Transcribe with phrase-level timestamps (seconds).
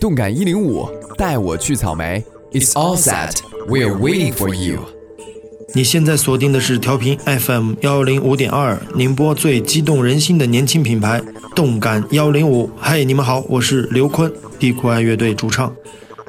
[0.00, 2.24] 动感一零五，带我去草莓。
[2.52, 3.36] It's all set.
[3.68, 4.80] We're waiting for you.
[5.74, 11.20] 你现在锁定的是调频 FM 幺零五点二，宁波最激动人心的年轻品牌
[11.54, 12.70] 动感幺零五。
[12.78, 15.74] 嗨，你们好，我是刘坤，地酷爱乐队主唱。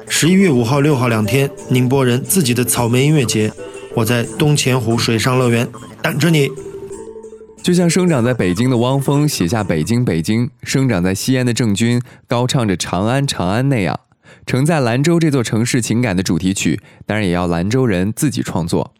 [0.08, 3.52] 十一月五号、六号两天，宁波人自己的草莓音乐节，
[3.94, 5.68] 我在东钱湖水上乐园
[6.02, 6.50] 等着你。
[7.66, 13.98] 就像生长在北京的汪峰写下《北京北京》，生长在西安的郑钧高唱着《长安长安》那样，
[14.46, 18.94] 承载兰州这座城市情感的主题曲，当然也要兰州人自己创作。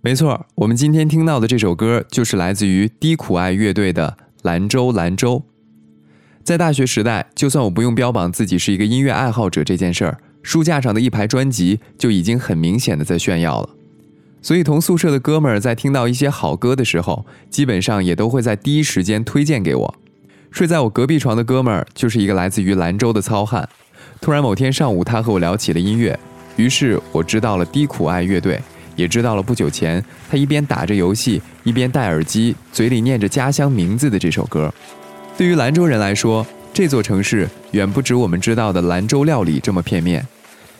[0.00, 5.40] 没错，我们今天听到的这首歌就是来自于低苦爱乐队的《兰州兰州》。
[6.42, 13.68] 在大学时代，就算我不用标榜自己是一个音乐爱好者这件事儿，书架上的一排专辑就已经很明显的在炫耀了。
[14.42, 19.94] 所以，同宿舍的哥们儿在听到一些好歌的时候，基本上也都会在第一时间推荐给我。
[20.50, 23.66] 睡在我隔壁床的哥们儿就是一个来自于兰州的糙汉。
[24.20, 26.18] 突然某天上午，他和我聊起了音乐，
[26.56, 28.60] 于是我知道了低苦爱乐队，
[28.96, 34.74] 也知道了不久前他一边打着游戏，一边戴耳机，嘴里念着家乡名字的这首歌。
[35.38, 40.26] 对于兰州人来说，这座城市远不止我们知道的兰州料理这么片面。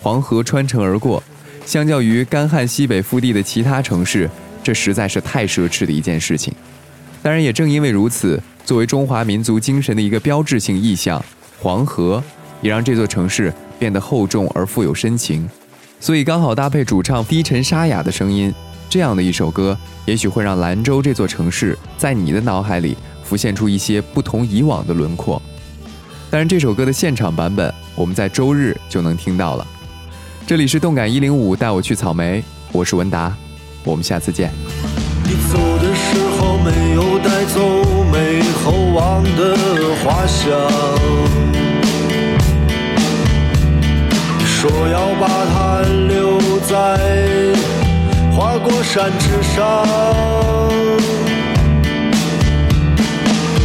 [0.01, 1.23] 黄河穿城而过。
[1.65, 4.29] 相较于干旱西北腹地的其他城市，
[4.63, 6.53] 这实在是太奢侈的一件事情。
[7.23, 11.25] 当然，也正因为如此，作为中华民族精神的一个标志性意象，
[11.61, 12.23] 黄河
[12.61, 15.49] 也让这座城市变得厚重而富有深情。
[16.01, 18.53] 所以，刚好搭配主唱低沉沙哑的声音，
[18.91, 25.41] 这样的一首歌，也许会让兰州这座城市在你的脑海里浮现出一些不同以往的轮廓。
[26.29, 29.67] 当然，这首歌的现场版本，我们在周日就能听到了。
[30.45, 33.33] 这里是动感一零五，带我去草莓，我是文达，
[33.85, 34.51] 我们下次见。
[35.25, 39.57] 你走的时候没有带走美猴王的
[40.05, 40.51] 花香，
[44.45, 46.99] 说要把它留在
[48.33, 49.87] 花果山之上，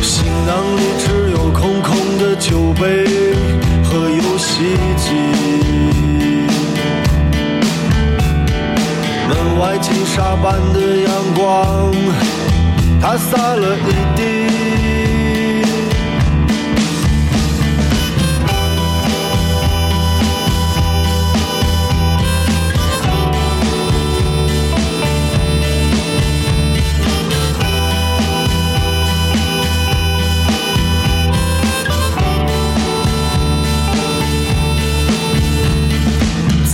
[0.01, 3.05] 行囊里只有空空的酒杯
[3.83, 5.46] 和游戏机。
[9.89, 11.93] 金沙般的阳光，
[13.01, 14.76] 它洒了一地。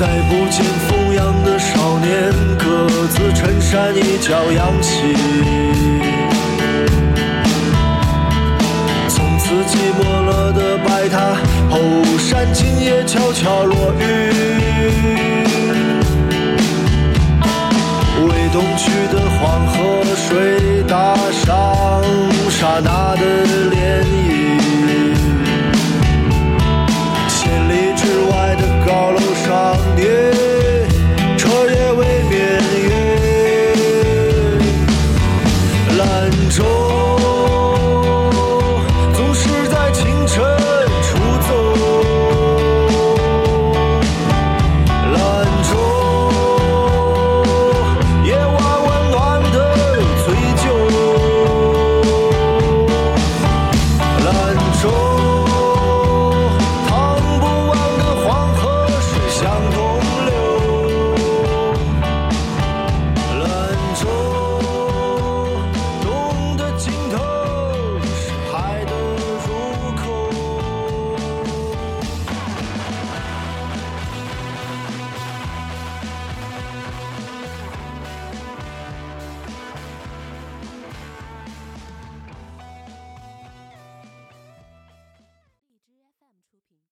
[0.03, 2.34] 再不见风扬的少年。
[2.58, 5.16] 各自衬衫一角扬起，
[9.08, 11.38] 从此寂寞了的白塔
[11.69, 11.80] 后
[12.19, 15.23] 山今夜悄悄落雨。